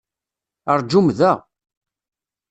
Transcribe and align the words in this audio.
Rǧum 0.79 1.07
da! 1.17 1.33